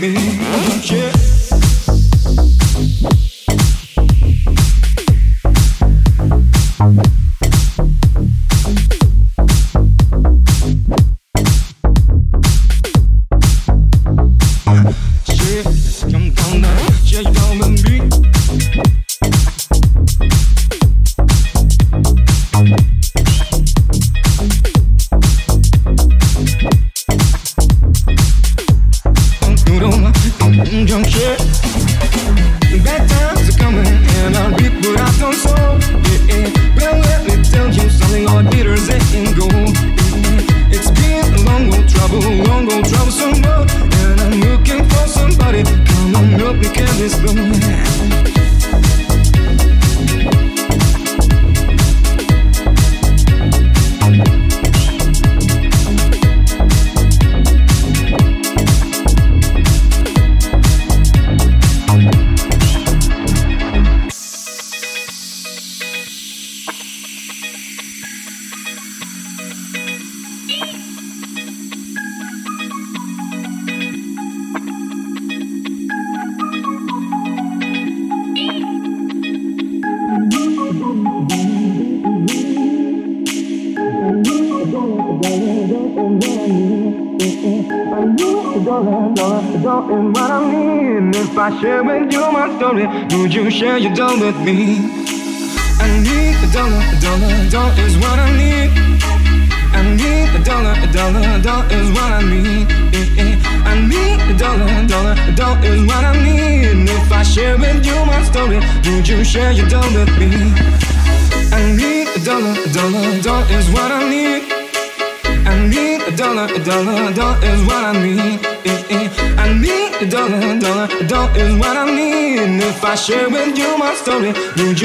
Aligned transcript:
Me? 0.00 0.14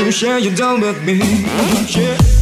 you 0.06 0.12
sure 0.12 0.38
you're 0.38 0.56
done 0.56 0.80
with 0.80 1.04
me? 1.04 1.18
Yeah. 1.90 2.39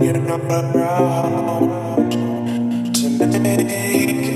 You're 0.00 0.18
not 0.18 0.40
around 0.50 1.68
to 2.94 3.38
make 3.38 4.35